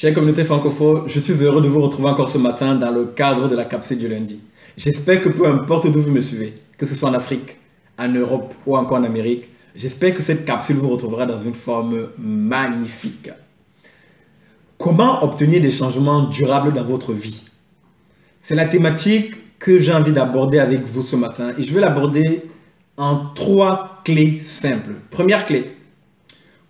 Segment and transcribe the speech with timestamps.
[0.00, 3.48] Chère communauté francophone, je suis heureux de vous retrouver encore ce matin dans le cadre
[3.48, 4.40] de la capsule du lundi.
[4.74, 7.56] J'espère que peu importe d'où vous me suivez, que ce soit en Afrique,
[7.98, 12.08] en Europe ou encore en Amérique, j'espère que cette capsule vous retrouvera dans une forme
[12.16, 13.28] magnifique.
[14.78, 17.44] Comment obtenir des changements durables dans votre vie?
[18.40, 22.44] C'est la thématique que j'ai envie d'aborder avec vous ce matin et je vais l'aborder
[22.96, 24.94] en trois clés simples.
[25.10, 25.76] Première clé,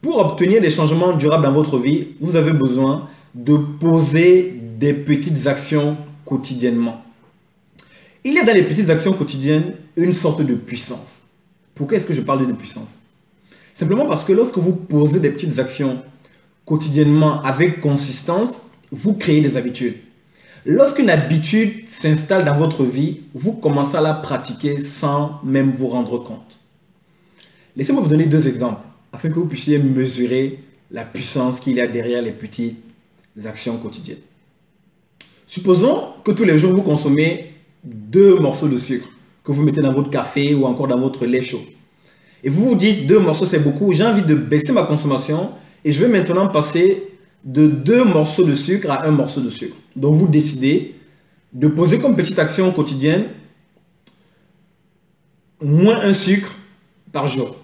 [0.00, 5.46] pour obtenir des changements durables dans votre vie, vous avez besoin de poser des petites
[5.46, 7.04] actions quotidiennement.
[8.24, 11.18] Il y a dans les petites actions quotidiennes une sorte de puissance.
[11.74, 12.98] Pourquoi est-ce que je parle de puissance?
[13.74, 16.02] Simplement parce que lorsque vous posez des petites actions
[16.66, 19.94] quotidiennement avec consistance, vous créez des habitudes.
[20.66, 26.18] Lorsqu'une habitude s'installe dans votre vie, vous commencez à la pratiquer sans même vous rendre
[26.18, 26.58] compte.
[27.76, 30.58] Laissez-moi vous donner deux exemples afin que vous puissiez mesurer
[30.90, 32.87] la puissance qu'il y a derrière les petites
[33.46, 34.18] actions quotidiennes.
[35.46, 39.08] Supposons que tous les jours vous consommez deux morceaux de sucre
[39.44, 41.62] que vous mettez dans votre café ou encore dans votre lait chaud.
[42.44, 45.52] Et vous vous dites deux morceaux c'est beaucoup, j'ai envie de baisser ma consommation
[45.84, 47.04] et je vais maintenant passer
[47.44, 49.76] de deux morceaux de sucre à un morceau de sucre.
[49.96, 50.94] Donc vous décidez
[51.52, 53.28] de poser comme petite action quotidienne
[55.62, 56.54] moins un sucre
[57.12, 57.56] par jour.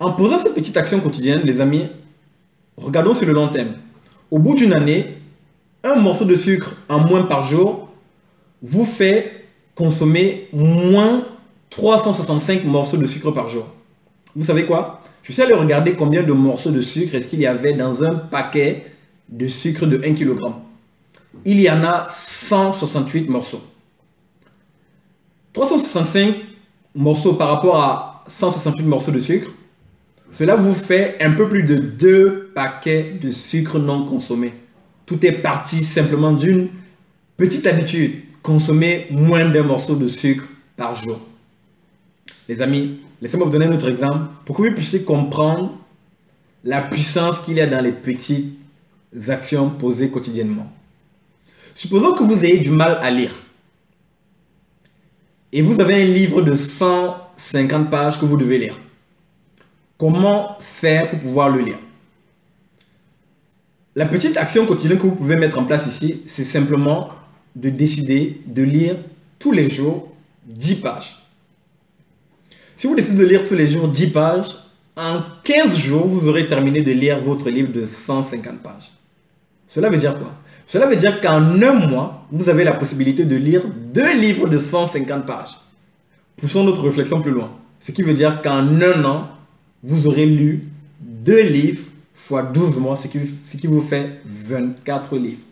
[0.00, 1.88] En posant cette petite action quotidienne, les amis,
[2.76, 3.74] regardons sur le long terme.
[4.30, 5.14] Au bout d'une année,
[5.84, 7.88] un morceau de sucre en moins par jour
[8.62, 11.24] vous fait consommer moins
[11.70, 13.66] 365 morceaux de sucre par jour.
[14.34, 15.02] Vous savez quoi?
[15.22, 18.16] Je suis allé regarder combien de morceaux de sucre est-ce qu'il y avait dans un
[18.16, 18.86] paquet
[19.28, 20.36] de sucre de 1 kg.
[21.44, 23.60] Il y en a 168 morceaux.
[25.52, 26.34] 365
[26.94, 29.50] morceaux par rapport à 168 morceaux de sucre,
[30.32, 34.54] cela vous fait un peu plus de deux paquets de sucre non consommé.
[35.06, 36.68] Tout est parti simplement d'une
[37.36, 40.44] petite habitude, consommer moins d'un morceau de sucre
[40.76, 41.20] par jour.
[42.48, 45.76] Les amis, laissez-moi vous donner un autre exemple pour que vous puissiez comprendre
[46.64, 48.58] la puissance qu'il y a dans les petites
[49.28, 50.70] actions posées quotidiennement.
[51.74, 53.34] Supposons que vous ayez du mal à lire
[55.52, 58.78] et vous avez un livre de 150 pages que vous devez lire.
[59.98, 61.78] Comment faire pour pouvoir le lire?
[63.96, 67.10] La petite action quotidienne que vous pouvez mettre en place ici, c'est simplement
[67.56, 68.96] de décider de lire
[69.40, 70.12] tous les jours
[70.46, 71.20] 10 pages.
[72.76, 74.56] Si vous décidez de lire tous les jours 10 pages,
[74.96, 78.92] en 15 jours, vous aurez terminé de lire votre livre de 150 pages.
[79.66, 80.32] Cela veut dire quoi?
[80.68, 84.60] Cela veut dire qu'en un mois, vous avez la possibilité de lire deux livres de
[84.60, 85.58] 150 pages.
[86.36, 87.50] Poussons notre réflexion plus loin.
[87.80, 89.28] Ce qui veut dire qu'en un an,
[89.82, 90.68] vous aurez lu
[91.00, 91.82] deux livres
[92.14, 95.42] fois 12 mois, ce qui, ce qui vous fait 24 livres.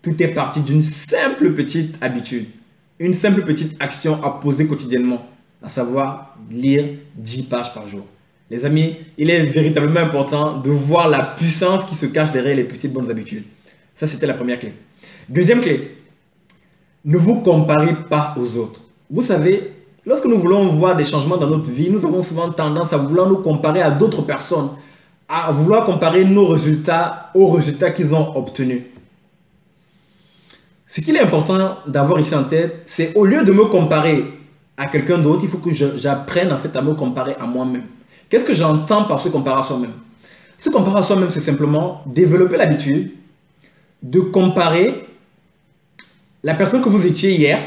[0.00, 2.46] Tout est parti d'une simple petite habitude,
[2.98, 5.26] une simple petite action à poser quotidiennement,
[5.62, 6.84] à savoir lire
[7.16, 8.06] 10 pages par jour.
[8.50, 12.64] Les amis, il est véritablement important de voir la puissance qui se cache derrière les
[12.64, 13.44] petites bonnes habitudes.
[13.94, 14.72] Ça, c'était la première clé.
[15.28, 15.96] Deuxième clé,
[17.04, 18.82] ne vous comparez pas aux autres.
[19.10, 19.71] Vous savez,
[20.04, 23.28] Lorsque nous voulons voir des changements dans notre vie, nous avons souvent tendance à vouloir
[23.28, 24.70] nous comparer à d'autres personnes,
[25.28, 28.82] à vouloir comparer nos résultats aux résultats qu'ils ont obtenus.
[30.86, 34.24] Ce qu'il est important d'avoir ici en tête, c'est au lieu de me comparer
[34.76, 37.84] à quelqu'un d'autre, il faut que j'apprenne en fait à me comparer à moi-même.
[38.28, 39.92] Qu'est-ce que j'entends par se comparer à soi-même?
[40.58, 43.12] Se comparer à soi-même, c'est simplement développer l'habitude
[44.02, 45.06] de comparer
[46.42, 47.58] la personne que vous étiez hier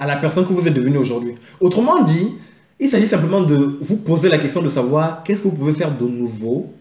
[0.00, 1.34] à la personne que vous êtes devenu aujourd'hui.
[1.60, 2.32] Autrement dit,
[2.80, 5.96] il s'agit simplement de vous poser la question de savoir qu'est-ce que vous pouvez faire
[5.96, 6.72] de nouveau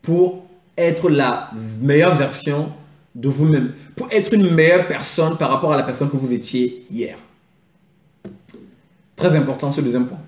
[0.00, 0.46] pour
[0.78, 1.50] être la
[1.80, 2.72] meilleure version
[3.16, 6.86] de vous-même, pour être une meilleure personne par rapport à la personne que vous étiez
[6.90, 7.18] hier.
[9.16, 10.20] Très important ce deuxième point.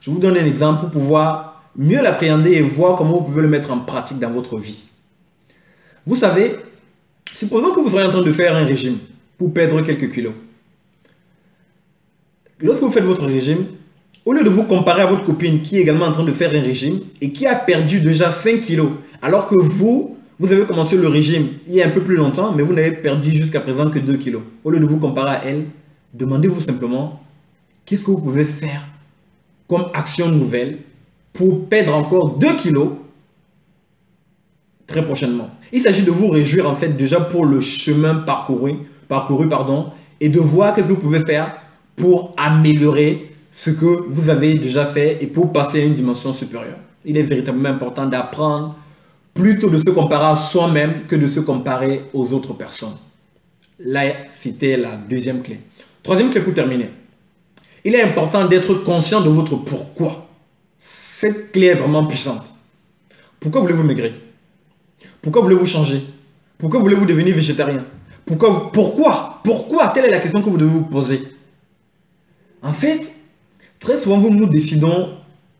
[0.00, 3.48] Je vous donne un exemple pour pouvoir mieux l'appréhender et voir comment vous pouvez le
[3.48, 4.82] mettre en pratique dans votre vie.
[6.04, 6.56] Vous savez,
[7.36, 8.98] supposons que vous soyez en train de faire un régime
[9.38, 10.34] pour perdre quelques kilos
[12.62, 13.66] lorsque vous faites votre régime,
[14.24, 16.54] au lieu de vous comparer à votre copine qui est également en train de faire
[16.54, 20.96] un régime et qui a perdu déjà 5 kilos, alors que vous, vous avez commencé
[20.96, 23.90] le régime il y a un peu plus longtemps, mais vous n'avez perdu jusqu'à présent
[23.90, 24.42] que 2 kilos.
[24.64, 25.66] Au lieu de vous comparer à elle,
[26.14, 27.20] demandez-vous simplement
[27.84, 28.86] qu'est-ce que vous pouvez faire
[29.68, 30.78] comme action nouvelle
[31.32, 32.90] pour perdre encore 2 kilos
[34.86, 35.50] très prochainement?
[35.72, 38.74] Il s'agit de vous réjouir en fait déjà pour le chemin parcouru,
[39.08, 41.56] parcouru pardon, et de voir qu'est-ce que vous pouvez faire
[41.96, 46.78] pour améliorer ce que vous avez déjà fait et pour passer à une dimension supérieure.
[47.04, 48.76] Il est véritablement important d'apprendre
[49.34, 52.96] plutôt de se comparer à soi-même que de se comparer aux autres personnes.
[53.78, 55.60] Là, c'était la deuxième clé.
[56.02, 56.90] Troisième clé pour terminer.
[57.84, 60.28] Il est important d'être conscient de votre pourquoi.
[60.76, 62.44] Cette clé est vraiment puissante.
[63.40, 64.12] Pourquoi voulez-vous maigrir?
[65.20, 66.02] Pourquoi voulez-vous changer?
[66.58, 67.84] Pourquoi voulez-vous devenir végétarien?
[68.24, 69.40] Pourquoi Pourquoi?
[69.42, 69.88] Pourquoi?
[69.88, 71.22] Telle est la question que vous devez vous poser?
[72.62, 73.12] En fait,
[73.80, 75.10] très souvent, nous décidons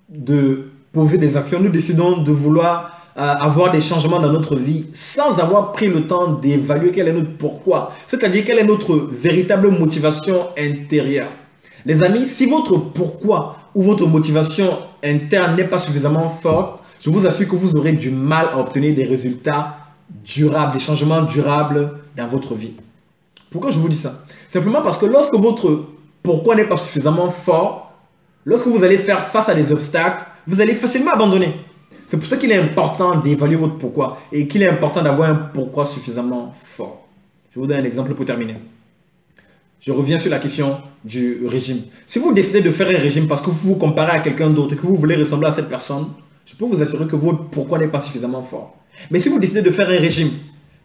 [0.09, 4.87] de poser des actions, nous décidons de vouloir euh, avoir des changements dans notre vie
[4.93, 9.71] sans avoir pris le temps d'évaluer quel est notre pourquoi, c'est-à-dire quelle est notre véritable
[9.71, 11.31] motivation intérieure.
[11.85, 14.71] Les amis, si votre pourquoi ou votre motivation
[15.03, 18.95] interne n'est pas suffisamment forte, je vous assure que vous aurez du mal à obtenir
[18.95, 19.77] des résultats
[20.25, 22.75] durables, des changements durables dans votre vie.
[23.51, 24.23] Pourquoi je vous dis ça?
[24.49, 25.85] Simplement parce que lorsque votre
[26.23, 27.93] pourquoi n'est pas suffisamment fort,
[28.45, 31.55] lorsque vous allez faire face à des obstacles, vous allez facilement abandonner.
[32.07, 35.35] C'est pour ça qu'il est important d'évaluer votre pourquoi et qu'il est important d'avoir un
[35.35, 37.07] pourquoi suffisamment fort.
[37.51, 38.57] Je vous donne un exemple pour terminer.
[39.81, 41.83] Je reviens sur la question du régime.
[42.07, 44.75] Si vous décidez de faire un régime parce que vous vous comparez à quelqu'un d'autre
[44.75, 46.07] et que vous voulez ressembler à cette personne,
[46.45, 48.77] je peux vous assurer que votre pourquoi n'est pas suffisamment fort.
[49.11, 50.31] Mais si vous décidez de faire un régime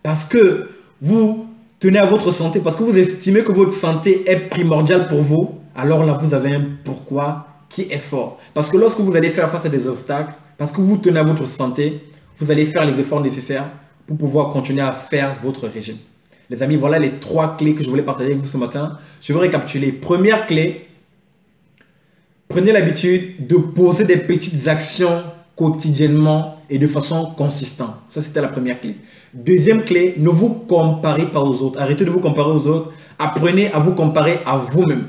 [0.02, 0.70] parce que
[1.02, 1.47] vous
[1.80, 5.60] tenez à votre santé, parce que vous estimez que votre santé est primordiale pour vous,
[5.76, 8.40] alors là, vous avez un pourquoi qui est fort.
[8.54, 11.24] Parce que lorsque vous allez faire face à des obstacles, parce que vous tenez à
[11.24, 12.02] votre santé,
[12.40, 13.70] vous allez faire les efforts nécessaires
[14.08, 15.98] pour pouvoir continuer à faire votre régime.
[16.50, 18.98] Les amis, voilà les trois clés que je voulais partager avec vous ce matin.
[19.22, 19.92] Je vais récapituler.
[19.92, 20.88] Première clé,
[22.48, 25.24] prenez l'habitude de poser des petites actions
[25.58, 27.96] quotidiennement et de façon consistante.
[28.10, 28.96] Ça, c'était la première clé.
[29.34, 31.82] Deuxième clé, ne vous comparez pas aux autres.
[31.82, 32.92] Arrêtez de vous comparer aux autres.
[33.20, 35.08] Apprenez à vous comparer à vous-même.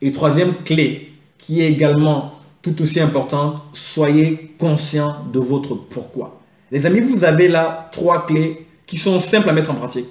[0.00, 6.40] Et troisième clé, qui est également tout aussi importante, soyez conscient de votre pourquoi.
[6.70, 10.06] Les amis, vous avez là trois clés qui sont simples à mettre en pratique.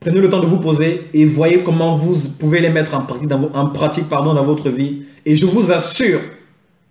[0.00, 3.28] Prenez le temps de vous poser et voyez comment vous pouvez les mettre en pratique,
[3.28, 5.04] dans, dans votre vie.
[5.24, 6.20] Et je vous assure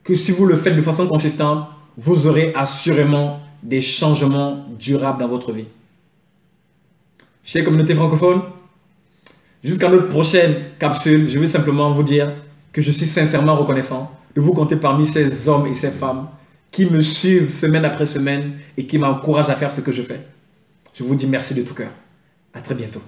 [0.04, 1.68] que si vous le faites de façon consistante,
[1.98, 5.68] vous aurez assurément des changements durables dans votre vie.
[7.44, 8.42] Chère communauté francophone,
[9.64, 12.32] jusqu'à notre prochaine capsule, je veux simplement vous dire
[12.72, 16.30] que je suis sincèrement reconnaissant de vous compter parmi ces hommes et ces femmes
[16.72, 20.26] qui me suivent semaine après semaine et qui m'encouragent à faire ce que je fais.
[20.94, 21.92] Je vous dis merci de tout cœur.
[22.54, 23.02] À très bientôt.